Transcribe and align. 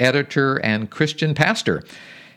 editor, 0.00 0.56
and 0.56 0.90
Christian 0.90 1.34
pastor. 1.34 1.82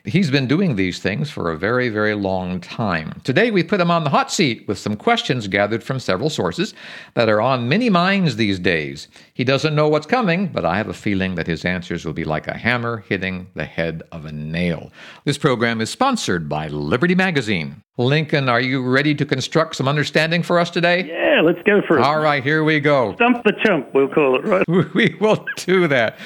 He's 0.03 0.31
been 0.31 0.47
doing 0.47 0.75
these 0.75 0.99
things 0.99 1.29
for 1.29 1.51
a 1.51 1.57
very, 1.57 1.89
very 1.89 2.15
long 2.15 2.59
time. 2.59 3.21
Today, 3.23 3.51
we 3.51 3.61
put 3.61 3.79
him 3.79 3.91
on 3.91 4.03
the 4.03 4.09
hot 4.09 4.31
seat 4.31 4.67
with 4.67 4.79
some 4.79 4.95
questions 4.95 5.47
gathered 5.47 5.83
from 5.83 5.99
several 5.99 6.31
sources 6.31 6.73
that 7.13 7.29
are 7.29 7.39
on 7.39 7.69
many 7.69 7.87
minds 7.87 8.35
these 8.35 8.57
days. 8.57 9.07
He 9.35 9.43
doesn't 9.43 9.75
know 9.75 9.87
what's 9.87 10.07
coming, 10.07 10.47
but 10.47 10.65
I 10.65 10.77
have 10.77 10.87
a 10.87 10.93
feeling 10.93 11.35
that 11.35 11.45
his 11.45 11.65
answers 11.65 12.03
will 12.03 12.13
be 12.13 12.23
like 12.23 12.47
a 12.47 12.57
hammer 12.57 13.03
hitting 13.07 13.47
the 13.53 13.65
head 13.65 14.01
of 14.11 14.25
a 14.25 14.31
nail. 14.31 14.91
This 15.25 15.37
program 15.37 15.79
is 15.81 15.91
sponsored 15.91 16.49
by 16.49 16.67
Liberty 16.67 17.13
Magazine. 17.13 17.83
Lincoln, 17.99 18.49
are 18.49 18.61
you 18.61 18.81
ready 18.83 19.13
to 19.13 19.25
construct 19.25 19.75
some 19.75 19.87
understanding 19.87 20.41
for 20.41 20.57
us 20.57 20.71
today? 20.71 21.05
Yeah, 21.05 21.41
let's 21.41 21.61
go 21.63 21.81
for 21.87 21.99
it. 21.99 22.03
All 22.03 22.19
right, 22.19 22.43
here 22.43 22.63
we 22.63 22.79
go. 22.79 23.13
Stump 23.15 23.43
the 23.43 23.53
chump, 23.63 23.93
we'll 23.93 24.07
call 24.07 24.39
it, 24.39 24.45
right? 24.45 24.65
We 24.95 25.15
will 25.21 25.45
do 25.57 25.87
that. 25.89 26.17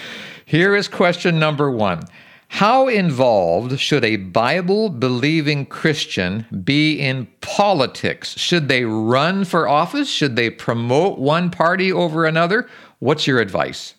Here 0.46 0.76
is 0.76 0.88
question 0.88 1.40
number 1.40 1.72
one. 1.72 2.02
How 2.50 2.88
involved 2.88 3.80
should 3.80 4.06
a 4.06 4.18
Bible 4.18 4.90
believing 4.90 5.66
Christian 5.66 6.46
be 6.64 7.00
in 7.00 7.28
politics? 7.42 8.38
Should 8.38 8.68
they 8.68 8.86
run 8.86 9.44
for 9.44 9.68
office? 9.68 10.08
Should 10.10 10.36
they 10.36 10.52
promote 10.52 11.18
one 11.18 11.50
party 11.50 11.92
over 11.92 12.26
another? 12.26 12.70
What's 13.00 13.26
your 13.26 13.40
advice? 13.40 13.96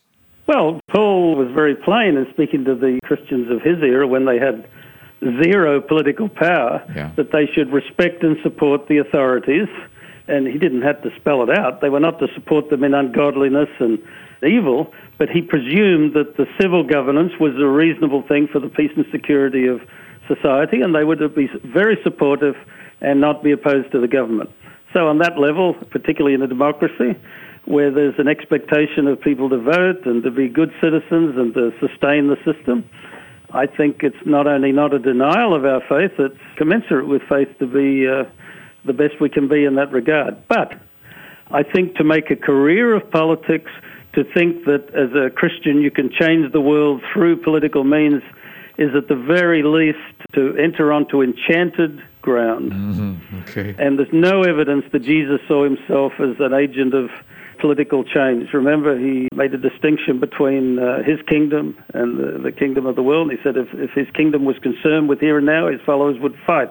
Well, 0.47 0.80
Paul 0.88 1.34
was 1.34 1.48
very 1.53 1.75
plain 1.75 2.16
in 2.16 2.27
speaking 2.33 2.64
to 2.66 2.77
the 2.77 3.00
Christians 3.05 3.50
of 3.50 3.60
his 3.62 3.83
era 3.83 4.06
when 4.06 4.27
they 4.27 4.38
had 4.38 4.64
zero 5.42 5.81
political 5.81 6.28
power 6.28 6.81
Yeah. 6.94 7.10
that 7.16 7.33
they 7.33 7.47
should 7.53 7.72
respect 7.72 8.22
and 8.22 8.36
support 8.44 8.86
the 8.86 8.98
authorities. 8.98 9.69
And 10.28 10.47
he 10.47 10.58
didn't 10.58 10.83
have 10.83 11.03
to 11.03 11.10
spell 11.16 11.42
it 11.42 11.50
out. 11.58 11.81
They 11.81 11.88
were 11.88 12.00
not 12.00 12.20
to 12.20 12.28
support 12.34 12.70
them 12.70 12.84
in 12.84 12.94
ungodliness 12.94 13.69
and 13.81 13.98
evil, 14.42 14.92
but 15.18 15.28
he 15.28 15.42
presumed 15.42 16.14
that 16.14 16.36
the 16.36 16.46
civil 16.60 16.84
governance 16.84 17.32
was 17.40 17.54
a 17.56 17.66
reasonable 17.66 18.22
thing 18.22 18.48
for 18.52 18.60
the 18.60 18.68
peace 18.68 18.90
and 18.96 19.06
security 19.10 19.66
of 19.66 19.80
society, 20.28 20.80
and 20.80 20.94
they 20.94 21.04
would 21.04 21.18
be 21.34 21.48
very 21.64 21.96
supportive 22.02 22.54
and 23.00 23.20
not 23.20 23.42
be 23.42 23.52
opposed 23.52 23.90
to 23.92 24.00
the 24.00 24.08
government. 24.08 24.50
So, 24.92 25.08
on 25.08 25.18
that 25.18 25.38
level, 25.38 25.74
particularly 25.90 26.34
in 26.34 26.42
a 26.42 26.46
democracy, 26.46 27.18
where 27.64 27.90
there's 27.90 28.14
an 28.18 28.28
expectation 28.28 29.06
of 29.08 29.20
people 29.20 29.50
to 29.50 29.58
vote 29.58 30.06
and 30.06 30.22
to 30.22 30.30
be 30.30 30.48
good 30.48 30.72
citizens 30.80 31.36
and 31.36 31.52
to 31.54 31.72
sustain 31.80 32.28
the 32.28 32.36
system, 32.44 32.88
I 33.52 33.66
think 33.66 34.02
it's 34.02 34.16
not 34.24 34.46
only 34.46 34.72
not 34.72 34.94
a 34.94 34.98
denial 34.98 35.54
of 35.54 35.64
our 35.64 35.80
faith, 35.88 36.12
it's 36.18 36.38
commensurate 36.56 37.08
with 37.08 37.22
faith 37.28 37.48
to 37.58 37.66
be 37.66 38.06
uh, 38.06 38.24
the 38.84 38.92
best 38.92 39.20
we 39.20 39.28
can 39.28 39.48
be 39.48 39.64
in 39.64 39.74
that 39.76 39.92
regard. 39.92 40.46
But 40.48 40.74
I 41.50 41.62
think 41.62 41.96
to 41.96 42.04
make 42.04 42.30
a 42.30 42.36
career 42.36 42.94
of 42.94 43.10
politics, 43.10 43.70
to 44.17 44.25
think 44.34 44.64
that 44.64 44.89
as 44.95 45.14
a 45.14 45.31
Christian 45.31 45.81
you 45.81 45.92
can 45.92 46.11
change 46.11 46.50
the 46.53 46.61
world 46.61 47.03
through 47.12 47.36
political 47.42 47.84
means, 47.84 48.22
is 48.78 48.91
at 48.95 49.09
the 49.09 49.17
very 49.17 49.62
least 49.62 49.98
to 50.34 50.56
enter 50.59 50.92
onto 50.92 51.22
enchanted 51.22 52.03
ground. 52.21 53.21
Okay. 53.49 53.75
And 53.78 53.99
there's 53.99 54.12
no 54.12 54.43
evidence 54.43 54.84
that 54.93 55.03
Jesus 55.03 55.41
saw 55.47 55.65
himself 55.65 56.12
as 56.19 56.37
an 56.41 56.53
agent 56.53 56.93
of 56.93 57.09
political 57.59 58.05
change. 58.05 58.53
Remember, 58.53 58.99
he 58.99 59.28
made 59.34 59.55
a 59.55 59.59
distinction 59.59 60.21
between 60.21 60.78
uh, 60.78 61.03
his 61.03 61.19
kingdom 61.26 61.76
and 61.94 62.19
the, 62.19 62.38
the 62.38 62.53
kingdom 62.53 62.84
of 62.84 62.97
the 62.97 63.03
world. 63.03 63.31
He 63.31 63.38
said 63.43 63.56
if, 63.56 63.69
if 63.72 63.93
his 63.93 64.09
kingdom 64.15 64.44
was 64.44 64.59
concerned 64.59 65.09
with 65.09 65.21
here 65.21 65.38
and 65.38 65.47
now, 65.47 65.69
his 65.69 65.81
followers 65.87 66.19
would 66.21 66.37
fight. 66.47 66.71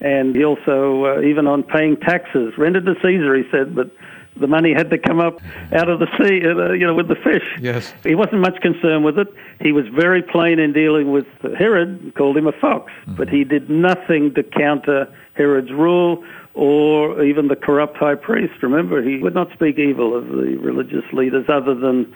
And 0.00 0.36
he 0.36 0.44
also, 0.44 1.04
uh, 1.06 1.20
even 1.22 1.46
on 1.46 1.62
paying 1.62 1.96
taxes, 1.96 2.52
rendered 2.58 2.84
to 2.84 2.94
Caesar, 3.02 3.34
he 3.34 3.44
said, 3.50 3.74
but 3.74 3.90
the 4.36 4.46
money 4.46 4.72
had 4.72 4.90
to 4.90 4.98
come 4.98 5.20
up 5.20 5.40
out 5.72 5.88
of 5.88 5.98
the 5.98 6.06
sea, 6.18 6.42
uh, 6.46 6.72
you 6.72 6.86
know, 6.86 6.94
with 6.94 7.08
the 7.08 7.16
fish. 7.16 7.44
Yes. 7.60 7.92
He 8.04 8.14
wasn't 8.14 8.40
much 8.40 8.60
concerned 8.60 9.04
with 9.04 9.18
it. 9.18 9.28
He 9.60 9.72
was 9.72 9.86
very 9.88 10.22
plain 10.22 10.58
in 10.58 10.72
dealing 10.72 11.12
with 11.12 11.26
Herod, 11.58 12.14
called 12.16 12.36
him 12.36 12.46
a 12.46 12.52
fox, 12.52 12.92
but 13.06 13.28
he 13.28 13.44
did 13.44 13.68
nothing 13.68 14.34
to 14.34 14.42
counter 14.42 15.12
Herod's 15.34 15.72
rule 15.72 16.24
or 16.54 17.22
even 17.22 17.48
the 17.48 17.56
corrupt 17.56 17.96
high 17.96 18.14
priest. 18.14 18.54
Remember, 18.62 19.02
he 19.02 19.18
would 19.18 19.34
not 19.34 19.52
speak 19.52 19.78
evil 19.78 20.16
of 20.16 20.28
the 20.28 20.56
religious 20.60 21.04
leaders 21.12 21.46
other 21.48 21.74
than 21.74 22.12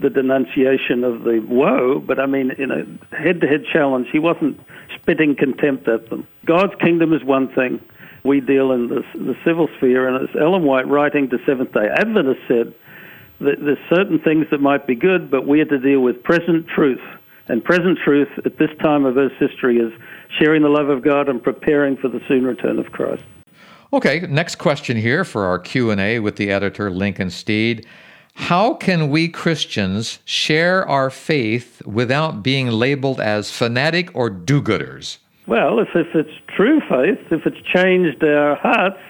the 0.00 0.10
denunciation 0.10 1.02
of 1.02 1.24
the 1.24 1.40
woe, 1.48 1.98
but 2.00 2.20
I 2.20 2.26
mean, 2.26 2.50
in 2.58 2.70
a 2.70 3.16
head 3.16 3.40
to 3.40 3.46
head 3.46 3.64
challenge, 3.72 4.08
he 4.12 4.18
wasn't 4.18 4.60
spitting 4.94 5.34
contempt 5.34 5.88
at 5.88 6.10
them. 6.10 6.26
God's 6.44 6.74
kingdom 6.80 7.14
is 7.14 7.24
one 7.24 7.48
thing. 7.54 7.80
We 8.24 8.40
deal 8.40 8.72
in 8.72 8.88
the, 8.88 9.02
the 9.14 9.36
civil 9.44 9.68
sphere, 9.76 10.08
and 10.08 10.28
as 10.28 10.34
Ellen 10.40 10.64
White, 10.64 10.88
writing 10.88 11.28
to 11.30 11.38
Seventh 11.46 11.72
day 11.72 11.88
Adventists, 11.96 12.42
said, 12.48 12.74
that 13.40 13.56
there's 13.60 13.78
certain 13.88 14.18
things 14.18 14.46
that 14.50 14.60
might 14.60 14.86
be 14.86 14.94
good, 14.94 15.30
but 15.30 15.46
we 15.46 15.60
are 15.60 15.64
to 15.66 15.78
deal 15.78 16.00
with 16.00 16.22
present 16.22 16.66
truth. 16.68 17.00
And 17.46 17.64
present 17.64 17.98
truth 18.04 18.28
at 18.44 18.58
this 18.58 18.70
time 18.82 19.04
of 19.04 19.16
Earth's 19.16 19.34
history 19.38 19.78
is 19.78 19.92
sharing 20.38 20.62
the 20.62 20.68
love 20.68 20.88
of 20.88 21.02
God 21.02 21.28
and 21.28 21.42
preparing 21.42 21.96
for 21.96 22.08
the 22.08 22.20
soon 22.28 22.44
return 22.44 22.78
of 22.78 22.92
Christ. 22.92 23.22
Okay, 23.92 24.20
next 24.28 24.56
question 24.56 24.98
here 24.98 25.24
for 25.24 25.46
our 25.46 25.58
Q&A 25.58 26.18
with 26.18 26.36
the 26.36 26.50
editor 26.50 26.90
Lincoln 26.90 27.30
Steed. 27.30 27.86
How 28.34 28.74
can 28.74 29.08
we 29.08 29.28
Christians 29.28 30.18
share 30.26 30.86
our 30.86 31.08
faith 31.08 31.80
without 31.86 32.42
being 32.42 32.68
labeled 32.68 33.18
as 33.18 33.50
fanatic 33.50 34.10
or 34.14 34.28
do-gooders? 34.28 35.18
Well, 35.48 35.80
if, 35.80 35.88
if 35.94 36.14
it's 36.14 36.30
true 36.54 36.80
faith, 36.80 37.32
if 37.32 37.46
it's 37.46 37.56
changed 37.74 38.22
our 38.22 38.54
hearts, 38.54 39.00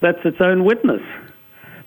that's 0.00 0.18
its 0.24 0.38
own 0.40 0.64
witness. 0.64 1.02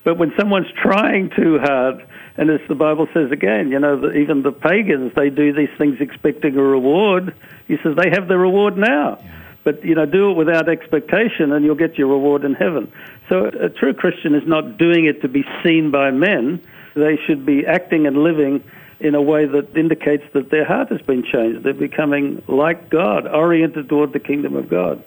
But 0.05 0.17
when 0.17 0.31
someone's 0.39 0.71
trying 0.81 1.29
too 1.35 1.59
hard, 1.59 2.07
and 2.37 2.49
as 2.49 2.61
the 2.69 2.75
Bible 2.75 3.07
says 3.13 3.31
again, 3.31 3.71
you 3.71 3.79
know, 3.79 3.99
the, 3.99 4.13
even 4.13 4.43
the 4.43 4.53
pagans, 4.53 5.11
they 5.17 5.29
do 5.29 5.51
these 5.51 5.75
things 5.77 5.97
expecting 5.99 6.55
a 6.55 6.63
reward. 6.63 7.35
He 7.67 7.75
says 7.83 7.97
they 7.97 8.11
have 8.11 8.29
the 8.29 8.37
reward 8.37 8.77
now. 8.77 9.19
But, 9.65 9.83
you 9.83 9.95
know, 9.95 10.05
do 10.05 10.31
it 10.31 10.37
without 10.37 10.69
expectation 10.69 11.51
and 11.51 11.65
you'll 11.65 11.75
get 11.75 11.97
your 11.97 12.07
reward 12.07 12.45
in 12.45 12.53
heaven. 12.53 12.89
So 13.27 13.45
a 13.45 13.67
true 13.67 13.93
Christian 13.93 14.35
is 14.35 14.43
not 14.47 14.77
doing 14.77 15.05
it 15.05 15.21
to 15.23 15.27
be 15.27 15.43
seen 15.65 15.91
by 15.91 16.11
men. 16.11 16.61
They 16.95 17.17
should 17.27 17.45
be 17.45 17.65
acting 17.65 18.07
and 18.07 18.19
living 18.19 18.63
in 18.99 19.15
a 19.15 19.21
way 19.21 19.45
that 19.45 19.75
indicates 19.75 20.23
that 20.33 20.51
their 20.51 20.65
heart 20.65 20.89
has 20.89 21.01
been 21.01 21.23
changed. 21.23 21.63
They're 21.63 21.73
becoming 21.73 22.41
like 22.47 22.89
God, 22.89 23.27
oriented 23.27 23.89
toward 23.89 24.13
the 24.13 24.19
kingdom 24.19 24.55
of 24.55 24.69
God. 24.69 25.03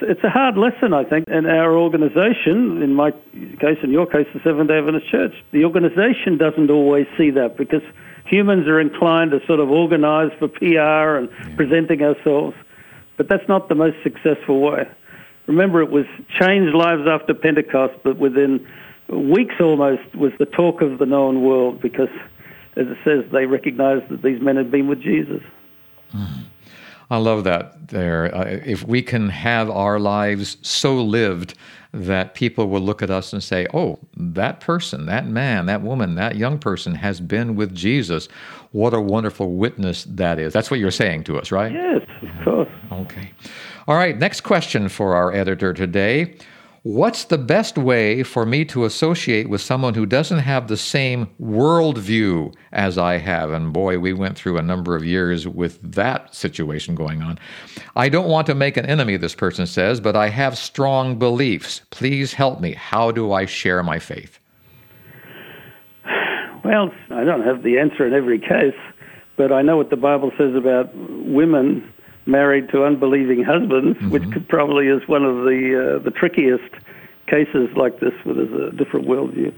It's 0.00 0.22
a 0.24 0.30
hard 0.30 0.58
lesson, 0.58 0.92
I 0.92 1.04
think, 1.04 1.28
in 1.28 1.46
our 1.46 1.76
organization, 1.76 2.82
in 2.82 2.94
my 2.94 3.12
case, 3.60 3.78
in 3.82 3.90
your 3.90 4.06
case, 4.06 4.26
the 4.34 4.40
Seventh 4.42 4.68
day 4.68 4.78
Adventist 4.78 5.08
Church. 5.08 5.32
The 5.52 5.64
organization 5.64 6.38
doesn't 6.38 6.70
always 6.70 7.06
see 7.16 7.30
that 7.30 7.56
because 7.56 7.82
humans 8.26 8.66
are 8.66 8.80
inclined 8.80 9.30
to 9.30 9.44
sort 9.46 9.60
of 9.60 9.70
organize 9.70 10.32
for 10.38 10.48
PR 10.48 11.18
and 11.18 11.56
presenting 11.56 12.02
ourselves, 12.02 12.56
but 13.16 13.28
that's 13.28 13.46
not 13.48 13.68
the 13.68 13.76
most 13.76 13.96
successful 14.02 14.60
way. 14.60 14.88
Remember, 15.46 15.82
it 15.82 15.90
was 15.90 16.06
changed 16.40 16.74
lives 16.74 17.06
after 17.06 17.34
Pentecost, 17.34 17.94
but 18.02 18.16
within 18.16 18.66
weeks 19.08 19.54
almost 19.60 20.14
was 20.14 20.32
the 20.38 20.46
talk 20.46 20.82
of 20.82 20.98
the 20.98 21.06
known 21.06 21.42
world 21.42 21.80
because, 21.80 22.08
as 22.76 22.86
it 22.88 22.98
says, 23.04 23.24
they 23.32 23.46
recognized 23.46 24.08
that 24.08 24.22
these 24.22 24.40
men 24.40 24.56
had 24.56 24.70
been 24.70 24.88
with 24.88 25.02
Jesus. 25.02 25.42
I 27.10 27.18
love 27.18 27.44
that 27.44 27.88
there. 27.88 28.34
Uh, 28.34 28.44
if 28.64 28.86
we 28.86 29.02
can 29.02 29.28
have 29.28 29.68
our 29.68 29.98
lives 29.98 30.56
so 30.62 31.02
lived 31.02 31.54
that 31.92 32.34
people 32.34 32.68
will 32.68 32.80
look 32.80 33.02
at 33.02 33.10
us 33.10 33.34
and 33.34 33.42
say, 33.42 33.66
oh, 33.74 33.98
that 34.16 34.60
person, 34.60 35.04
that 35.06 35.26
man, 35.26 35.66
that 35.66 35.82
woman, 35.82 36.14
that 36.14 36.36
young 36.36 36.58
person 36.58 36.94
has 36.94 37.20
been 37.20 37.54
with 37.54 37.74
Jesus. 37.74 38.28
What 38.70 38.94
a 38.94 39.00
wonderful 39.00 39.52
witness 39.52 40.04
that 40.04 40.38
is. 40.38 40.54
That's 40.54 40.70
what 40.70 40.80
you're 40.80 40.90
saying 40.90 41.24
to 41.24 41.38
us, 41.38 41.52
right? 41.52 41.70
Yes, 41.70 42.00
of 42.22 42.44
course. 42.44 42.68
Okay. 42.92 43.30
All 43.86 43.96
right, 43.96 44.16
next 44.16 44.40
question 44.40 44.88
for 44.88 45.14
our 45.14 45.32
editor 45.32 45.74
today. 45.74 46.38
What's 46.84 47.26
the 47.26 47.38
best 47.38 47.78
way 47.78 48.24
for 48.24 48.44
me 48.44 48.64
to 48.64 48.84
associate 48.84 49.48
with 49.48 49.60
someone 49.60 49.94
who 49.94 50.04
doesn't 50.04 50.40
have 50.40 50.66
the 50.66 50.76
same 50.76 51.28
worldview 51.40 52.52
as 52.72 52.98
I 52.98 53.18
have? 53.18 53.52
And 53.52 53.72
boy, 53.72 54.00
we 54.00 54.12
went 54.12 54.36
through 54.36 54.58
a 54.58 54.62
number 54.62 54.96
of 54.96 55.04
years 55.04 55.46
with 55.46 55.80
that 55.92 56.34
situation 56.34 56.96
going 56.96 57.22
on. 57.22 57.38
I 57.94 58.08
don't 58.08 58.28
want 58.28 58.48
to 58.48 58.56
make 58.56 58.76
an 58.76 58.84
enemy, 58.86 59.16
this 59.16 59.36
person 59.36 59.64
says, 59.64 60.00
but 60.00 60.16
I 60.16 60.28
have 60.30 60.58
strong 60.58 61.20
beliefs. 61.20 61.82
Please 61.90 62.32
help 62.32 62.60
me. 62.60 62.72
How 62.72 63.12
do 63.12 63.32
I 63.32 63.46
share 63.46 63.84
my 63.84 64.00
faith? 64.00 64.40
Well, 66.64 66.90
I 67.10 67.22
don't 67.22 67.42
have 67.44 67.62
the 67.62 67.78
answer 67.78 68.04
in 68.04 68.12
every 68.12 68.40
case. 68.40 68.74
But 69.36 69.52
I 69.52 69.62
know 69.62 69.76
what 69.76 69.90
the 69.90 69.96
Bible 69.96 70.32
says 70.36 70.54
about 70.56 70.90
women 70.94 71.91
married 72.26 72.68
to 72.70 72.84
unbelieving 72.84 73.42
husbands, 73.42 73.98
mm-hmm. 73.98 74.10
which 74.10 74.22
could 74.32 74.48
probably 74.48 74.88
is 74.88 75.06
one 75.08 75.24
of 75.24 75.44
the 75.44 75.96
uh, 75.98 76.02
the 76.02 76.10
trickiest 76.10 76.72
cases 77.26 77.68
like 77.76 78.00
this, 78.00 78.12
where 78.24 78.34
there's 78.34 78.72
a 78.72 78.76
different 78.76 79.06
worldview. 79.06 79.52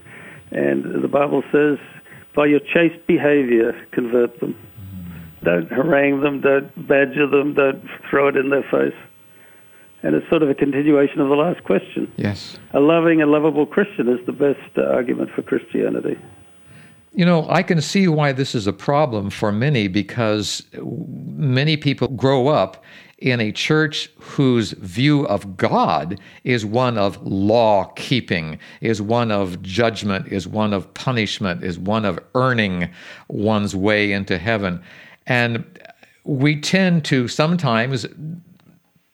And 0.51 1.03
the 1.03 1.09
Bible 1.09 1.43
says, 1.51 1.79
by 2.35 2.47
your 2.47 2.61
chaste 2.61 3.07
behavior, 3.07 3.73
convert 3.93 4.39
them. 4.41 4.55
Mm-hmm. 4.55 5.45
Don't 5.45 5.73
harangue 5.73 6.21
them, 6.21 6.41
don't 6.41 6.89
badger 6.89 7.27
them, 7.27 7.55
don't 7.55 7.83
throw 8.09 8.29
it 8.29 8.37
in 8.37 8.51
their 8.51 8.63
face. 8.63 8.95
And 10.03 10.15
it's 10.15 10.29
sort 10.29 10.43
of 10.43 10.51
a 10.51 10.55
continuation 10.55 11.21
of 11.21 11.29
the 11.29 11.35
last 11.35 11.65
question. 11.65 12.13
Yes. 12.17 12.59
A 12.75 12.81
loving 12.81 13.23
and 13.23 13.31
lovable 13.31 13.65
Christian 13.65 14.09
is 14.09 14.25
the 14.27 14.33
best 14.33 14.61
uh, 14.77 14.83
argument 14.83 15.31
for 15.35 15.43
Christianity. 15.43 16.19
You 17.15 17.25
know, 17.25 17.49
I 17.49 17.63
can 17.63 17.81
see 17.81 18.09
why 18.09 18.33
this 18.33 18.57
is 18.57 18.67
a 18.67 18.73
problem 18.73 19.31
for 19.31 19.53
many 19.53 19.87
because 19.87 20.65
many 20.83 21.77
people 21.77 22.09
grow 22.09 22.49
up 22.49 22.83
in 23.19 23.41
a 23.41 23.53
church 23.53 24.11
whose 24.19 24.73
view 24.73 25.25
of 25.29 25.57
God 25.57 26.21
is 26.43 26.67
one 26.67 26.99
of 26.99 27.25
law 27.25 27.85
keeping, 27.95 28.59
is 28.81 29.01
one 29.01 29.31
of 29.31 29.63
judgment, 29.63 30.27
is 30.29 30.49
one 30.49 30.73
of 30.73 30.93
punishment, 30.95 31.63
is 31.63 31.79
one 31.79 32.05
of 32.05 32.19
earning 32.35 32.91
one's 33.29 33.77
way 33.77 34.11
into 34.11 34.37
heaven. 34.37 34.83
And 35.27 35.65
we 36.25 36.61
tend 36.61 37.05
to 37.07 37.29
sometimes 37.29 38.07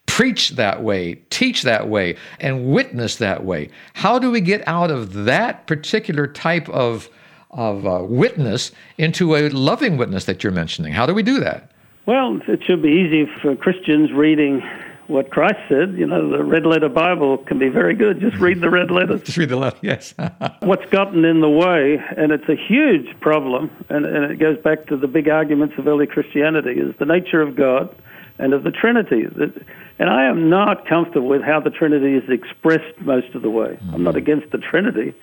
preach 0.07 0.51
that 0.51 0.83
way, 0.83 1.17
teach 1.31 1.63
that 1.63 1.89
way, 1.89 2.17
and 2.41 2.73
witness 2.73 3.17
that 3.17 3.45
way. 3.45 3.69
How 3.95 4.19
do 4.19 4.31
we 4.31 4.41
get 4.41 4.67
out 4.67 4.91
of 4.91 5.13
that 5.13 5.67
particular 5.67 6.27
type 6.27 6.69
of, 6.71 7.11
of 7.51 7.87
uh, 7.87 8.03
witness 8.03 8.73
into 8.99 9.37
a 9.37 9.49
loving 9.49 9.97
witness 9.97 10.25
that 10.25 10.43
you're 10.43 10.53
mentioning? 10.53 10.93
How 10.93 11.07
do 11.07 11.15
we 11.15 11.23
do 11.23 11.41
that? 11.41 11.71
Well, 12.07 12.41
it 12.49 12.61
should 12.65 12.83
be 12.83 12.89
easy 12.89 13.31
for 13.41 13.55
Christians 13.55 14.11
reading 14.13 14.63
what 15.11 15.31
Christ 15.31 15.59
said. 15.69 15.95
You 15.97 16.07
know, 16.07 16.31
the 16.31 16.43
red 16.43 16.65
letter 16.65 16.89
Bible 16.89 17.39
can 17.39 17.59
be 17.59 17.69
very 17.69 17.95
good. 17.95 18.21
Just 18.21 18.37
read 18.37 18.61
the 18.61 18.71
red 18.71 18.91
letters. 18.91 19.23
Just 19.25 19.37
read 19.37 19.49
the 19.49 19.57
letter, 19.57 19.79
yes. 19.83 20.15
What's 20.61 20.89
gotten 20.91 21.25
in 21.25 21.41
the 21.41 21.51
way, 21.51 22.01
and 22.17 22.33
it's 22.33 22.49
a 22.49 22.57
huge 22.57 23.19
problem, 23.21 23.71
and, 23.89 24.07
and 24.07 24.31
it 24.31 24.39
goes 24.39 24.59
back 24.59 24.87
to 24.87 24.97
the 24.97 25.09
big 25.09 25.29
arguments 25.29 25.75
of 25.79 25.87
early 25.87 26.07
Christianity, 26.07 26.81
is 26.81 26.95
the 26.99 27.07
nature 27.07 27.43
of 27.43 27.57
God 27.57 27.95
and 28.39 28.55
of 28.55 28.63
the 28.63 28.71
Trinity. 28.71 29.27
And 29.99 30.09
I 30.09 30.25
am 30.25 30.49
not 30.49 30.87
comfortable 30.87 31.29
with 31.29 31.43
how 31.43 31.61
the 31.61 31.71
Trinity 31.71 32.15
is 32.15 32.29
expressed 32.31 32.99
most 33.01 33.35
of 33.35 33.43
the 33.43 33.51
way. 33.51 33.71
Mm-hmm. 33.71 33.95
I'm 33.95 34.03
not 34.03 34.17
against 34.17 34.51
the 34.51 34.59
Trinity, 34.59 35.15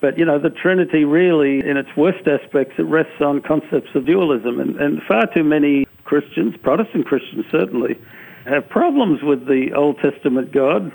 but 0.00 0.18
you 0.18 0.24
know, 0.24 0.38
the 0.38 0.50
Trinity 0.50 1.04
really, 1.04 1.60
in 1.60 1.76
its 1.76 1.94
worst 1.96 2.26
aspects, 2.26 2.74
it 2.78 2.84
rests 2.84 3.20
on 3.20 3.42
concepts 3.42 3.90
of 3.94 4.06
dualism, 4.06 4.60
and, 4.60 4.76
and 4.76 5.02
far 5.02 5.26
too 5.26 5.44
many 5.44 5.86
Christians, 6.04 6.56
Protestant 6.62 7.06
Christians 7.06 7.44
certainly, 7.50 7.98
have 8.46 8.68
problems 8.68 9.22
with 9.22 9.46
the 9.46 9.72
Old 9.74 9.98
Testament 9.98 10.52
God. 10.52 10.92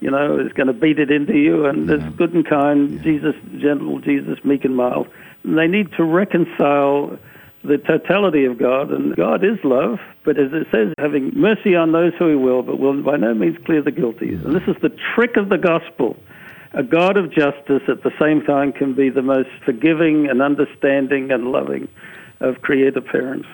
You 0.00 0.10
know, 0.10 0.38
is 0.38 0.52
going 0.52 0.66
to 0.66 0.74
beat 0.74 0.98
it 0.98 1.10
into 1.10 1.38
you, 1.38 1.64
and 1.64 1.88
yeah. 1.88 2.10
good 2.16 2.34
and 2.34 2.46
kind, 2.46 2.92
yeah. 2.92 3.02
Jesus, 3.02 3.34
gentle, 3.58 3.98
Jesus, 4.00 4.38
meek 4.44 4.66
and 4.66 4.76
mild. 4.76 5.08
And 5.42 5.56
they 5.56 5.66
need 5.66 5.90
to 5.92 6.04
reconcile 6.04 7.18
the 7.64 7.78
totality 7.78 8.44
of 8.44 8.58
God, 8.58 8.90
and 8.90 9.16
God 9.16 9.42
is 9.42 9.58
love, 9.64 9.98
but 10.24 10.38
as 10.38 10.52
it 10.52 10.66
says, 10.70 10.92
having 10.98 11.32
mercy 11.34 11.74
on 11.74 11.92
those 11.92 12.12
who 12.18 12.28
He 12.28 12.34
will, 12.36 12.62
but 12.62 12.78
will 12.78 13.02
by 13.02 13.16
no 13.16 13.34
means 13.34 13.56
clear 13.64 13.82
the 13.82 13.90
guilty. 13.90 14.34
And 14.34 14.54
this 14.54 14.68
is 14.68 14.76
the 14.82 14.94
trick 15.14 15.36
of 15.36 15.48
the 15.48 15.58
gospel. 15.58 16.16
A 16.76 16.82
God 16.82 17.16
of 17.16 17.30
justice 17.30 17.82
at 17.88 18.02
the 18.02 18.12
same 18.20 18.42
time 18.42 18.70
can 18.70 18.92
be 18.92 19.08
the 19.08 19.22
most 19.22 19.48
forgiving 19.64 20.28
and 20.28 20.42
understanding 20.42 21.32
and 21.32 21.50
loving 21.50 21.88
of 22.40 22.60
creator 22.60 23.00
parents. 23.00 23.48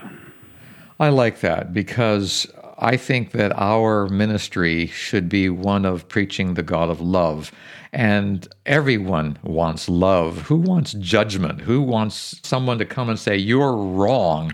I 0.99 1.09
like 1.11 1.39
that 1.41 1.73
because 1.73 2.53
I 2.79 2.97
think 2.97 3.31
that 3.31 3.53
our 3.57 4.09
ministry 4.09 4.89
should 4.89 5.29
be 5.29 5.49
one 5.49 5.85
of 5.85 6.09
preaching 6.09 6.55
the 6.55 6.65
God 6.65 6.91
of 6.91 7.01
love. 7.01 7.53
And 7.93 8.49
everyone 8.67 9.39
wants 9.45 9.89
love. 9.89 10.43
Who 10.43 10.57
wants 10.57 10.93
judgment? 10.95 11.61
Who 11.61 11.81
wants 11.81 12.41
someone 12.43 12.79
to 12.79 12.85
come 12.85 13.09
and 13.09 13.19
say, 13.19 13.37
You're 13.37 13.77
wrong? 13.77 14.53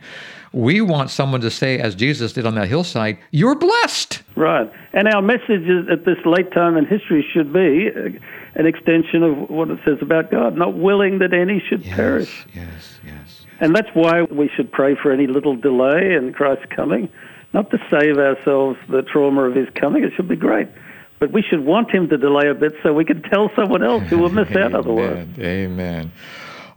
We 0.53 0.81
want 0.81 1.11
someone 1.11 1.43
to 1.43 1.50
say, 1.50 1.79
as 1.79 1.94
Jesus 1.94 2.32
did 2.32 2.47
on 2.47 2.55
that 2.56 2.69
hillside, 2.69 3.19
You're 3.31 3.55
blessed. 3.55 4.23
Right. 4.37 4.71
And 4.93 5.09
our 5.09 5.23
message 5.23 5.69
at 5.91 6.05
this 6.05 6.19
late 6.26 6.53
time 6.53 6.76
in 6.76 6.85
history 6.85 7.25
should 7.32 7.53
be 7.53 7.91
an 8.59 8.67
extension 8.67 9.23
of 9.23 9.49
what 9.49 9.71
it 9.71 9.79
says 9.85 9.99
about 10.03 10.31
God, 10.31 10.57
not 10.57 10.75
willing 10.75 11.21
that 11.21 11.33
any 11.33 11.63
should 11.69 11.85
yes, 11.85 11.97
perish. 11.97 12.47
Yes, 12.55 12.99
yes. 13.05 13.47
And 13.61 13.75
that's 13.75 13.89
why 13.95 14.23
we 14.23 14.51
should 14.55 14.71
pray 14.71 14.95
for 14.95 15.11
any 15.11 15.27
little 15.27 15.57
delay 15.57 16.15
in 16.15 16.33
Christ's 16.33 16.67
coming 16.75 17.09
not 17.53 17.71
to 17.71 17.79
save 17.91 18.19
ourselves 18.19 18.79
the 18.89 19.03
trauma 19.03 19.45
of 19.45 19.55
his 19.55 19.69
coming. 19.75 20.05
It 20.05 20.13
should 20.17 20.29
be 20.29 20.37
great. 20.37 20.69
But 21.19 21.33
we 21.33 21.43
should 21.43 21.65
want 21.65 21.91
him 21.91 22.09
to 22.11 22.17
delay 22.17 22.49
a 22.49 22.55
bit 22.55 22.75
so 22.83 22.93
we 22.93 23.05
can 23.05 23.23
tell 23.23 23.51
someone 23.57 23.83
else 23.83 24.05
who 24.05 24.19
will 24.19 24.31
miss 24.31 24.55
out 24.55 24.75
otherwise. 24.75 25.27
Amen. 25.39 26.13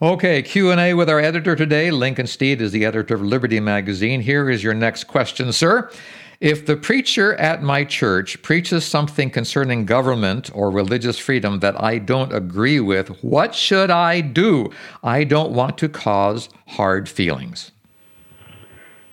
Okay, 0.02 0.42
Q&A 0.42 0.96
with 0.96 1.10
our 1.10 1.20
editor 1.20 1.56
today. 1.56 1.92
Lincoln 1.92 2.26
Steed 2.26 2.60
is 2.60 2.72
the 2.72 2.86
editor 2.86 3.14
of 3.14 3.22
Liberty 3.22 3.60
Magazine. 3.60 4.22
Here 4.22 4.50
is 4.50 4.64
your 4.64 4.74
next 4.74 5.04
question, 5.04 5.52
sir. 5.52 5.92
If 6.42 6.66
the 6.66 6.76
preacher 6.76 7.36
at 7.36 7.62
my 7.62 7.84
church 7.84 8.42
preaches 8.42 8.84
something 8.84 9.30
concerning 9.30 9.86
government 9.86 10.50
or 10.56 10.72
religious 10.72 11.20
freedom 11.20 11.60
that 11.60 11.82
I 11.82 12.00
don't 12.00 12.34
agree 12.34 12.80
with, 12.80 13.10
what 13.24 13.54
should 13.54 13.92
I 13.92 14.22
do? 14.22 14.72
I 15.04 15.24
don't 15.24 15.52
want 15.52 15.78
to 15.78 15.88
cause 15.88 16.50
hard 16.66 17.08
feelings. 17.08 17.72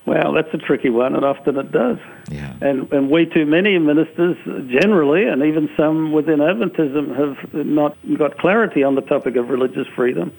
Well, 0.07 0.33
that's 0.33 0.49
a 0.55 0.57
tricky 0.57 0.89
one, 0.89 1.15
and 1.15 1.23
often 1.23 1.59
it 1.59 1.71
does. 1.71 1.99
Yeah. 2.31 2.55
And, 2.63 2.91
and 2.95 3.11
way 3.11 3.27
too 3.27 3.45
many 3.45 3.79
ministers, 3.79 4.39
generally, 4.67 5.25
and 5.25 5.43
even 5.43 5.69
some 5.77 6.13
within 6.13 6.39
Adventism, 6.39 7.15
have 7.15 7.53
not 7.53 7.95
got 8.17 8.39
clarity 8.39 8.83
on 8.83 8.95
the 8.95 9.03
topic 9.03 9.37
of 9.37 9.51
religious 9.51 9.87
freedom. 9.95 10.33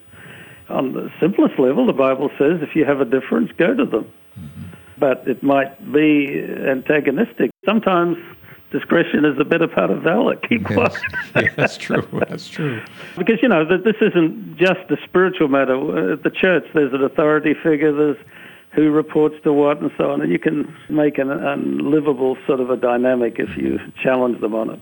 On 0.69 0.93
the 0.93 1.11
simplest 1.19 1.59
level, 1.59 1.85
the 1.85 1.93
Bible 1.93 2.31
says 2.39 2.63
if 2.63 2.75
you 2.75 2.83
have 2.83 2.99
a 2.99 3.05
difference, 3.05 3.51
go 3.59 3.75
to 3.75 3.85
them. 3.85 4.11
Mm-hmm. 4.39 4.68
But 4.99 5.27
it 5.27 5.41
might 5.43 5.93
be 5.93 6.43
antagonistic. 6.67 7.51
Sometimes 7.65 8.17
discretion 8.71 9.25
is 9.25 9.39
a 9.39 9.45
better 9.45 9.67
part 9.67 9.89
of 9.89 10.03
valor. 10.03 10.35
Keep 10.35 10.65
quiet. 10.65 10.93
Yes. 11.35 11.53
that's 11.55 11.77
true. 11.77 12.07
That's 12.27 12.47
true. 12.47 12.81
because, 13.17 13.41
you 13.41 13.47
know, 13.47 13.65
this 13.65 13.95
isn't 14.01 14.57
just 14.57 14.89
a 14.89 14.97
spiritual 15.03 15.47
matter. 15.47 16.13
At 16.13 16.23
the 16.23 16.29
church, 16.29 16.65
there's 16.73 16.93
an 16.93 17.03
authority 17.03 17.53
figure, 17.53 17.91
there's 17.91 18.17
who 18.73 18.91
reports 18.91 19.35
to 19.43 19.51
what 19.51 19.81
and 19.81 19.91
so 19.97 20.11
on. 20.11 20.21
And 20.21 20.31
you 20.31 20.39
can 20.39 20.73
make 20.89 21.17
an 21.17 21.31
unlivable 21.31 22.37
sort 22.45 22.59
of 22.59 22.69
a 22.69 22.77
dynamic 22.77 23.37
if 23.39 23.57
you 23.57 23.79
challenge 24.01 24.39
them 24.41 24.53
on 24.53 24.69
it. 24.69 24.79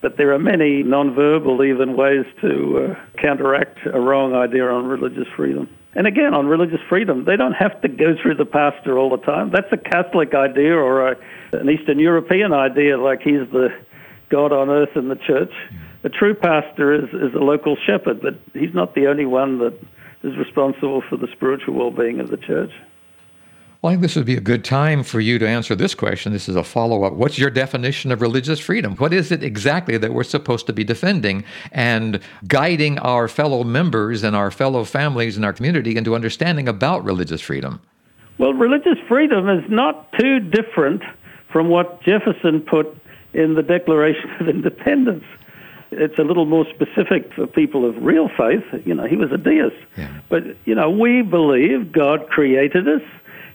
But 0.00 0.16
there 0.16 0.32
are 0.32 0.38
many 0.38 0.82
non-verbal 0.82 1.64
even 1.64 1.96
ways 1.96 2.24
to 2.40 2.94
uh, 2.96 3.20
counteract 3.20 3.78
a 3.92 3.98
wrong 3.98 4.34
idea 4.34 4.68
on 4.68 4.86
religious 4.86 5.26
freedom. 5.34 5.68
And 5.96 6.06
again, 6.06 6.34
on 6.34 6.46
religious 6.46 6.80
freedom, 6.90 7.24
they 7.24 7.36
don't 7.36 7.54
have 7.54 7.80
to 7.80 7.88
go 7.88 8.14
through 8.20 8.34
the 8.34 8.44
pastor 8.44 8.98
all 8.98 9.08
the 9.08 9.24
time. 9.24 9.50
That's 9.50 9.72
a 9.72 9.78
Catholic 9.78 10.34
idea 10.34 10.74
or 10.74 11.08
a, 11.08 11.16
an 11.52 11.70
Eastern 11.70 11.98
European 11.98 12.52
idea, 12.52 12.98
like 12.98 13.22
he's 13.22 13.48
the 13.50 13.70
God 14.28 14.52
on 14.52 14.68
earth 14.68 14.94
in 14.94 15.08
the 15.08 15.16
church. 15.16 15.52
A 16.04 16.10
true 16.10 16.34
pastor 16.34 16.92
is, 16.92 17.08
is 17.14 17.34
a 17.34 17.42
local 17.42 17.76
shepherd, 17.86 18.20
but 18.20 18.34
he's 18.52 18.74
not 18.74 18.94
the 18.94 19.06
only 19.06 19.24
one 19.24 19.58
that 19.60 19.72
is 20.22 20.36
responsible 20.36 21.02
for 21.08 21.16
the 21.16 21.28
spiritual 21.32 21.72
well-being 21.72 22.20
of 22.20 22.28
the 22.28 22.36
church. 22.36 22.72
Well, 23.86 23.92
I 23.92 23.94
think 23.94 24.02
this 24.02 24.16
would 24.16 24.26
be 24.26 24.36
a 24.36 24.40
good 24.40 24.64
time 24.64 25.04
for 25.04 25.20
you 25.20 25.38
to 25.38 25.46
answer 25.46 25.76
this 25.76 25.94
question. 25.94 26.32
This 26.32 26.48
is 26.48 26.56
a 26.56 26.64
follow 26.64 27.04
up. 27.04 27.12
What's 27.12 27.38
your 27.38 27.50
definition 27.50 28.10
of 28.10 28.20
religious 28.20 28.58
freedom? 28.58 28.96
What 28.96 29.12
is 29.12 29.30
it 29.30 29.44
exactly 29.44 29.96
that 29.96 30.12
we're 30.12 30.24
supposed 30.24 30.66
to 30.66 30.72
be 30.72 30.82
defending 30.82 31.44
and 31.70 32.18
guiding 32.48 32.98
our 32.98 33.28
fellow 33.28 33.62
members 33.62 34.24
and 34.24 34.34
our 34.34 34.50
fellow 34.50 34.82
families 34.82 35.36
and 35.36 35.44
our 35.44 35.52
community 35.52 35.96
into 35.96 36.16
understanding 36.16 36.66
about 36.66 37.04
religious 37.04 37.40
freedom? 37.40 37.80
Well, 38.38 38.54
religious 38.54 38.98
freedom 39.06 39.48
is 39.48 39.62
not 39.70 40.12
too 40.18 40.40
different 40.40 41.04
from 41.52 41.68
what 41.68 42.02
Jefferson 42.02 42.62
put 42.62 42.88
in 43.34 43.54
the 43.54 43.62
Declaration 43.62 44.28
of 44.40 44.48
Independence. 44.48 45.22
It's 45.92 46.18
a 46.18 46.24
little 46.24 46.46
more 46.46 46.66
specific 46.74 47.32
for 47.34 47.46
people 47.46 47.88
of 47.88 47.94
real 48.02 48.28
faith. 48.36 48.64
You 48.84 48.94
know, 48.94 49.06
he 49.06 49.14
was 49.14 49.30
a 49.30 49.38
deist. 49.38 49.76
Yeah. 49.96 50.12
But, 50.28 50.42
you 50.64 50.74
know, 50.74 50.90
we 50.90 51.22
believe 51.22 51.92
God 51.92 52.28
created 52.30 52.88
us 52.88 53.02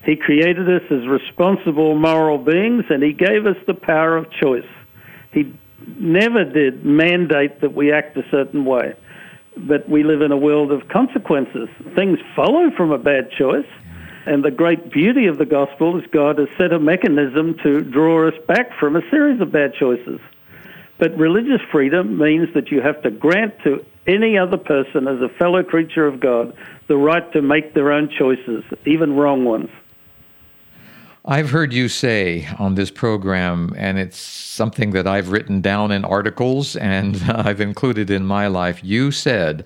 he 0.03 0.15
created 0.15 0.67
us 0.67 0.81
as 0.89 1.07
responsible 1.07 1.95
moral 1.95 2.39
beings 2.39 2.85
and 2.89 3.03
He 3.03 3.13
gave 3.13 3.45
us 3.45 3.57
the 3.67 3.73
power 3.73 4.17
of 4.17 4.31
choice. 4.31 4.67
He 5.31 5.53
never 5.99 6.43
did 6.43 6.83
mandate 6.83 7.61
that 7.61 7.73
we 7.73 7.91
act 7.91 8.17
a 8.17 8.23
certain 8.31 8.65
way. 8.65 8.95
But 9.55 9.87
we 9.87 10.03
live 10.03 10.21
in 10.21 10.31
a 10.31 10.37
world 10.37 10.71
of 10.71 10.87
consequences. 10.87 11.69
Things 11.95 12.19
follow 12.35 12.71
from 12.75 12.91
a 12.91 12.97
bad 12.97 13.31
choice. 13.31 13.67
And 14.25 14.43
the 14.43 14.51
great 14.51 14.91
beauty 14.91 15.25
of 15.25 15.37
the 15.37 15.45
gospel 15.45 15.97
is 15.99 16.05
God 16.11 16.37
has 16.37 16.47
set 16.57 16.71
a 16.73 16.79
mechanism 16.79 17.55
to 17.63 17.81
draw 17.81 18.27
us 18.27 18.35
back 18.47 18.77
from 18.79 18.95
a 18.95 19.01
series 19.09 19.41
of 19.41 19.51
bad 19.51 19.73
choices. 19.73 20.19
But 20.99 21.17
religious 21.17 21.61
freedom 21.71 22.17
means 22.17 22.53
that 22.53 22.69
you 22.71 22.81
have 22.81 23.01
to 23.01 23.09
grant 23.09 23.55
to 23.63 23.83
any 24.07 24.37
other 24.37 24.57
person 24.57 25.07
as 25.07 25.19
a 25.21 25.29
fellow 25.37 25.63
creature 25.63 26.05
of 26.07 26.19
God 26.19 26.55
the 26.87 26.97
right 26.97 27.31
to 27.33 27.41
make 27.41 27.73
their 27.73 27.91
own 27.91 28.09
choices, 28.17 28.63
even 28.85 29.13
wrong 29.13 29.43
ones. 29.43 29.69
I've 31.25 31.51
heard 31.51 31.71
you 31.71 31.87
say 31.87 32.47
on 32.57 32.73
this 32.73 32.89
program, 32.89 33.73
and 33.77 33.99
it's 33.99 34.17
something 34.17 34.91
that 34.91 35.05
I've 35.05 35.29
written 35.29 35.61
down 35.61 35.91
in 35.91 36.03
articles 36.03 36.75
and 36.75 37.21
I've 37.29 37.61
included 37.61 38.09
in 38.09 38.25
my 38.25 38.47
life. 38.47 38.83
You 38.83 39.11
said 39.11 39.63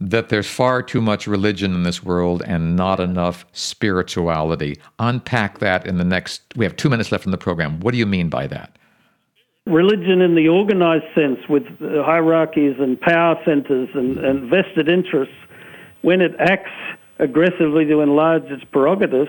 that 0.00 0.28
there's 0.28 0.48
far 0.48 0.80
too 0.80 1.00
much 1.00 1.26
religion 1.26 1.74
in 1.74 1.82
this 1.82 2.04
world 2.04 2.44
and 2.46 2.76
not 2.76 3.00
enough 3.00 3.44
spirituality. 3.52 4.78
Unpack 5.00 5.58
that 5.58 5.84
in 5.84 5.98
the 5.98 6.04
next, 6.04 6.42
we 6.54 6.64
have 6.64 6.76
two 6.76 6.88
minutes 6.88 7.10
left 7.10 7.24
in 7.24 7.32
the 7.32 7.38
program. 7.38 7.80
What 7.80 7.90
do 7.90 7.98
you 7.98 8.06
mean 8.06 8.28
by 8.28 8.46
that? 8.46 8.76
Religion 9.66 10.20
in 10.20 10.36
the 10.36 10.46
organized 10.46 11.12
sense, 11.12 11.40
with 11.48 11.64
hierarchies 11.80 12.76
and 12.78 12.98
power 13.00 13.34
centers 13.44 13.88
and, 13.94 14.16
and 14.18 14.48
vested 14.48 14.88
interests, 14.88 15.34
when 16.02 16.20
it 16.20 16.36
acts 16.38 16.70
aggressively 17.18 17.84
to 17.84 18.00
enlarge 18.00 18.44
its 18.44 18.62
prerogatives, 18.70 19.28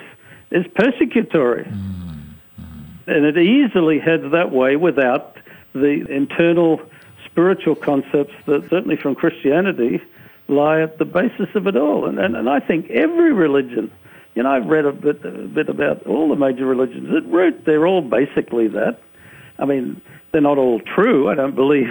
is 0.51 0.65
persecutory. 0.67 1.67
Mm-hmm. 1.67 3.09
And 3.09 3.25
it 3.25 3.37
easily 3.37 3.99
heads 3.99 4.31
that 4.31 4.51
way 4.51 4.75
without 4.75 5.37
the 5.73 6.05
internal 6.09 6.81
spiritual 7.25 7.75
concepts 7.75 8.33
that, 8.45 8.69
certainly 8.69 8.97
from 8.97 9.15
Christianity, 9.15 10.01
lie 10.47 10.81
at 10.81 10.97
the 10.97 11.05
basis 11.05 11.47
of 11.55 11.67
it 11.67 11.75
all. 11.75 12.05
And, 12.05 12.19
and, 12.19 12.35
and 12.35 12.49
I 12.49 12.59
think 12.59 12.89
every 12.89 13.33
religion, 13.33 13.91
you 14.35 14.43
know, 14.43 14.51
I've 14.51 14.65
read 14.65 14.85
a 14.85 14.91
bit, 14.91 15.23
a 15.23 15.31
bit 15.31 15.69
about 15.69 16.05
all 16.05 16.29
the 16.29 16.35
major 16.35 16.65
religions. 16.65 17.09
At 17.15 17.25
root, 17.31 17.65
they're 17.65 17.87
all 17.87 18.01
basically 18.01 18.67
that. 18.69 18.99
I 19.57 19.65
mean, 19.65 20.01
they're 20.31 20.41
not 20.41 20.57
all 20.57 20.79
true. 20.79 21.29
I 21.29 21.35
don't 21.35 21.55
believe 21.55 21.87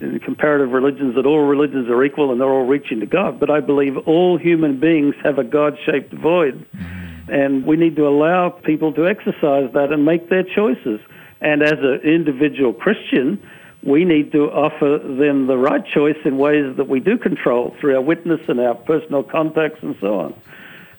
in 0.00 0.18
comparative 0.20 0.70
religions 0.70 1.14
that 1.16 1.26
all 1.26 1.46
religions 1.46 1.88
are 1.88 2.04
equal 2.04 2.30
and 2.30 2.40
they're 2.40 2.48
all 2.48 2.66
reaching 2.66 3.00
to 3.00 3.06
God. 3.06 3.40
But 3.40 3.50
I 3.50 3.60
believe 3.60 3.96
all 4.06 4.38
human 4.38 4.78
beings 4.78 5.14
have 5.22 5.38
a 5.38 5.44
God 5.44 5.76
shaped 5.84 6.12
void. 6.12 6.66
Mm-hmm. 6.74 7.03
And 7.28 7.64
we 7.64 7.76
need 7.76 7.96
to 7.96 8.06
allow 8.06 8.50
people 8.50 8.92
to 8.94 9.06
exercise 9.06 9.72
that 9.72 9.90
and 9.92 10.04
make 10.04 10.28
their 10.28 10.42
choices. 10.42 11.00
And 11.40 11.62
as 11.62 11.78
an 11.78 12.00
individual 12.04 12.72
Christian, 12.72 13.42
we 13.82 14.04
need 14.04 14.32
to 14.32 14.50
offer 14.50 14.98
them 14.98 15.46
the 15.46 15.58
right 15.58 15.84
choice 15.86 16.16
in 16.24 16.38
ways 16.38 16.76
that 16.76 16.88
we 16.88 17.00
do 17.00 17.18
control 17.18 17.76
through 17.80 17.94
our 17.94 18.00
witness 18.00 18.40
and 18.48 18.58
our 18.60 18.74
personal 18.74 19.22
contacts 19.22 19.82
and 19.82 19.96
so 20.00 20.20
on. 20.20 20.34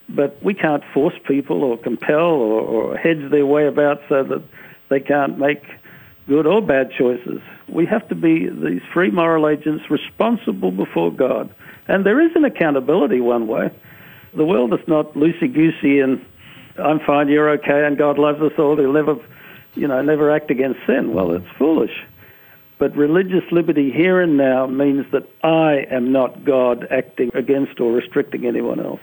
But 0.08 0.42
we 0.44 0.54
can't 0.54 0.84
force 0.94 1.16
people 1.28 1.64
or 1.64 1.78
compel 1.78 2.20
or, 2.20 2.62
or 2.62 2.98
hedge 2.98 3.32
their 3.32 3.46
way 3.46 3.66
about 3.66 4.02
so 4.08 4.24
that 4.24 4.44
they 4.90 5.00
can't 5.00 5.40
make 5.40 5.64
good 6.28 6.46
or 6.46 6.62
bad 6.62 6.92
choices. 6.92 7.42
We 7.68 7.88
have 7.88 8.08
to 8.10 8.16
be 8.16 8.50
these 8.50 8.82
free 8.94 9.10
moral 9.10 9.48
agents 9.48 9.90
responsible 9.90 10.72
before 10.72 11.12
God. 11.12 11.54
And 11.88 12.06
there 12.06 12.22
is 12.22 12.36
an 12.36 12.46
accountability 12.46 13.20
one 13.20 13.48
way. 13.48 13.72
The 14.36 14.46
world 14.46 14.74
is 14.74 14.86
not 14.88 15.14
loosey 15.14 15.54
goosey 15.54 16.00
and 16.00 16.24
I'm 16.78 17.00
fine, 17.00 17.30
you're 17.30 17.50
okay, 17.52 17.86
and 17.86 17.98
God 17.98 18.20
loves 18.20 18.42
us 18.42 18.52
all. 18.58 18.76
He'll 18.76 18.92
never, 18.92 19.16
you 19.76 19.88
know, 19.88 20.02
never 20.02 20.30
act 20.32 20.52
against 20.52 20.80
sin. 20.86 21.14
Well, 21.14 21.32
it's 21.32 21.48
foolish. 21.58 22.04
But 22.78 22.96
religious 22.98 23.50
liberty 23.52 23.92
here 23.92 24.20
and 24.20 24.36
now 24.36 24.68
means 24.68 25.06
that 25.12 25.30
I 25.44 25.86
am 25.90 26.12
not 26.12 26.44
God 26.44 26.86
acting 26.92 27.32
against 27.34 27.80
or 27.80 27.94
restricting 27.94 28.46
anyone 28.46 28.82
else. 28.82 29.00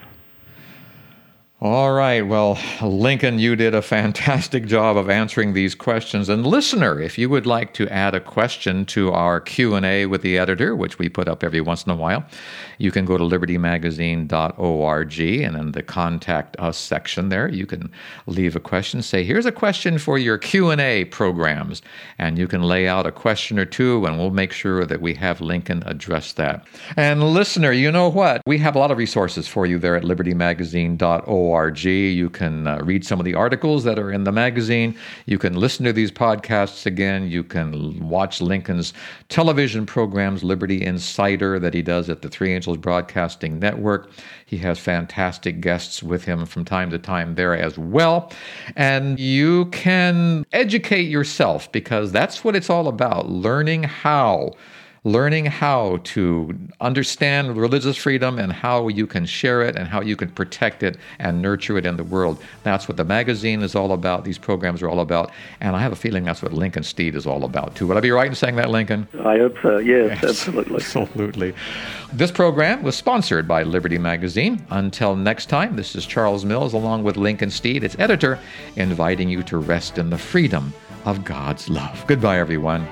All 1.64 1.92
right. 1.92 2.22
Well, 2.22 2.58
Lincoln, 2.82 3.38
you 3.38 3.54
did 3.54 3.72
a 3.72 3.82
fantastic 3.82 4.66
job 4.74 4.96
of 4.96 5.08
answering 5.08 5.52
these 5.52 5.76
questions. 5.76 6.28
And 6.28 6.44
listener, 6.44 7.00
if 7.00 7.16
you 7.18 7.30
would 7.30 7.46
like 7.46 7.72
to 7.74 7.88
add 7.88 8.16
a 8.16 8.20
question 8.20 8.84
to 8.86 9.12
our 9.12 9.40
Q&A 9.40 10.06
with 10.06 10.22
the 10.22 10.38
editor, 10.38 10.74
which 10.74 10.98
we 10.98 11.08
put 11.08 11.28
up 11.28 11.44
every 11.44 11.60
once 11.60 11.84
in 11.84 11.92
a 11.92 11.94
while, 11.94 12.24
you 12.78 12.90
can 12.90 13.04
go 13.04 13.16
to 13.16 13.22
libertymagazine.org 13.22 15.20
and 15.20 15.56
in 15.56 15.70
the 15.70 15.84
contact 15.84 16.56
us 16.58 16.76
section 16.76 17.28
there, 17.28 17.48
you 17.48 17.64
can 17.64 17.92
leave 18.26 18.56
a 18.56 18.60
question, 18.60 19.00
say, 19.00 19.22
"Here's 19.22 19.46
a 19.46 19.52
question 19.52 19.98
for 19.98 20.18
your 20.18 20.38
Q&A 20.38 21.04
programs." 21.04 21.80
And 22.18 22.38
you 22.38 22.48
can 22.48 22.64
lay 22.64 22.88
out 22.88 23.06
a 23.06 23.12
question 23.12 23.60
or 23.60 23.66
two 23.66 24.04
and 24.04 24.18
we'll 24.18 24.32
make 24.32 24.52
sure 24.52 24.84
that 24.84 25.00
we 25.00 25.14
have 25.14 25.40
Lincoln 25.40 25.84
address 25.86 26.32
that. 26.32 26.66
And 26.96 27.22
listener, 27.22 27.70
you 27.70 27.92
know 27.92 28.08
what? 28.08 28.42
We 28.46 28.58
have 28.58 28.74
a 28.74 28.80
lot 28.80 28.90
of 28.90 28.98
resources 28.98 29.46
for 29.46 29.64
you 29.64 29.78
there 29.78 29.94
at 29.94 30.02
libertymagazine.org 30.02 31.51
org. 31.52 31.84
You 31.84 32.30
can 32.30 32.66
uh, 32.66 32.78
read 32.78 33.04
some 33.04 33.20
of 33.20 33.24
the 33.24 33.34
articles 33.34 33.84
that 33.84 33.98
are 33.98 34.10
in 34.10 34.24
the 34.24 34.32
magazine. 34.32 34.96
You 35.26 35.38
can 35.38 35.54
listen 35.54 35.84
to 35.84 35.92
these 35.92 36.10
podcasts 36.10 36.86
again. 36.86 37.30
You 37.30 37.44
can 37.44 38.08
watch 38.08 38.40
Lincoln's 38.40 38.92
television 39.28 39.86
programs, 39.86 40.42
Liberty 40.42 40.84
Insider, 40.84 41.58
that 41.58 41.74
he 41.74 41.82
does 41.82 42.08
at 42.08 42.22
the 42.22 42.28
Three 42.28 42.52
Angels 42.52 42.78
Broadcasting 42.78 43.58
Network. 43.58 44.10
He 44.46 44.58
has 44.58 44.78
fantastic 44.78 45.60
guests 45.60 46.02
with 46.02 46.24
him 46.24 46.46
from 46.46 46.64
time 46.64 46.90
to 46.90 46.98
time 46.98 47.34
there 47.34 47.56
as 47.56 47.78
well. 47.78 48.32
And 48.76 49.18
you 49.18 49.66
can 49.66 50.44
educate 50.52 51.08
yourself 51.08 51.70
because 51.72 52.12
that's 52.12 52.44
what 52.44 52.56
it's 52.56 52.70
all 52.70 52.88
about 52.88 53.30
learning 53.30 53.84
how 53.84 54.52
learning 55.04 55.46
how 55.46 55.98
to 56.04 56.56
understand 56.80 57.56
religious 57.56 57.96
freedom 57.96 58.38
and 58.38 58.52
how 58.52 58.86
you 58.86 59.04
can 59.04 59.26
share 59.26 59.60
it 59.62 59.74
and 59.74 59.88
how 59.88 60.00
you 60.00 60.14
can 60.14 60.30
protect 60.30 60.84
it 60.84 60.96
and 61.18 61.42
nurture 61.42 61.76
it 61.76 61.84
in 61.84 61.96
the 61.96 62.04
world. 62.04 62.40
That's 62.62 62.86
what 62.86 62.96
the 62.96 63.04
magazine 63.04 63.62
is 63.62 63.74
all 63.74 63.92
about. 63.92 64.24
These 64.24 64.38
programs 64.38 64.80
are 64.80 64.88
all 64.88 65.00
about. 65.00 65.32
And 65.60 65.74
I 65.74 65.80
have 65.80 65.90
a 65.90 65.96
feeling 65.96 66.22
that's 66.22 66.40
what 66.40 66.52
Lincoln 66.52 66.84
Steed 66.84 67.16
is 67.16 67.26
all 67.26 67.44
about, 67.44 67.74
too. 67.74 67.88
Would 67.88 67.96
I 67.96 68.00
be 68.00 68.12
right 68.12 68.28
in 68.28 68.34
saying 68.36 68.54
that, 68.56 68.70
Lincoln? 68.70 69.08
I 69.24 69.38
hope 69.38 69.56
so. 69.60 69.78
Yes, 69.78 70.20
yes 70.22 70.24
absolutely. 70.24 70.72
Absolutely. 70.92 71.54
This 72.12 72.30
program 72.30 72.82
was 72.82 72.94
sponsored 72.96 73.48
by 73.48 73.62
Liberty 73.62 73.98
Magazine. 73.98 74.64
Until 74.70 75.16
next 75.16 75.46
time, 75.46 75.74
this 75.76 75.96
is 75.96 76.06
Charles 76.06 76.44
Mills 76.44 76.74
along 76.74 77.02
with 77.02 77.16
Lincoln 77.16 77.50
Steed, 77.50 77.82
its 77.82 77.96
editor, 77.98 78.38
inviting 78.76 79.28
you 79.28 79.42
to 79.44 79.58
rest 79.58 79.98
in 79.98 80.10
the 80.10 80.18
freedom 80.18 80.72
of 81.04 81.24
God's 81.24 81.68
love. 81.68 82.04
Goodbye, 82.06 82.38
everyone. 82.38 82.86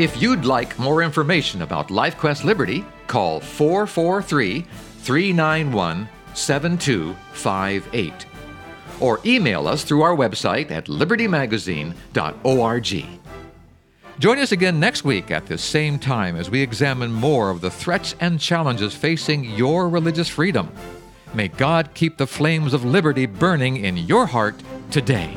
If 0.00 0.20
you'd 0.22 0.46
like 0.46 0.78
more 0.78 1.02
information 1.02 1.60
about 1.60 1.88
LifeQuest 1.88 2.42
Liberty, 2.42 2.86
call 3.06 3.38
443 3.38 4.62
391 4.62 6.08
7258 6.32 8.26
or 8.98 9.20
email 9.26 9.68
us 9.68 9.84
through 9.84 10.00
our 10.00 10.16
website 10.16 10.70
at 10.70 10.86
libertymagazine.org. 10.86 13.04
Join 14.18 14.38
us 14.38 14.52
again 14.52 14.80
next 14.80 15.04
week 15.04 15.30
at 15.30 15.44
the 15.44 15.58
same 15.58 15.98
time 15.98 16.34
as 16.34 16.48
we 16.48 16.62
examine 16.62 17.12
more 17.12 17.50
of 17.50 17.60
the 17.60 17.70
threats 17.70 18.14
and 18.20 18.40
challenges 18.40 18.94
facing 18.94 19.44
your 19.44 19.90
religious 19.90 20.30
freedom. 20.30 20.72
May 21.34 21.48
God 21.48 21.90
keep 21.92 22.16
the 22.16 22.26
flames 22.26 22.72
of 22.72 22.86
liberty 22.86 23.26
burning 23.26 23.76
in 23.76 23.98
your 23.98 24.24
heart 24.24 24.62
today. 24.90 25.36